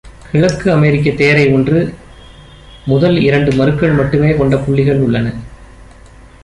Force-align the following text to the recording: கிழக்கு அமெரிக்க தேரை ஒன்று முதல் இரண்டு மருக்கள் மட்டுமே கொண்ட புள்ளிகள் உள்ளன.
கிழக்கு 0.29 0.71
அமெரிக்க 0.71 1.11
தேரை 1.11 1.43
ஒன்று 1.47 1.79
முதல் 2.85 3.17
இரண்டு 3.21 3.51
மருக்கள் 3.51 3.91
மட்டுமே 3.91 4.31
கொண்ட 4.35 4.57
புள்ளிகள் 4.57 4.99
உள்ளன. 4.99 5.27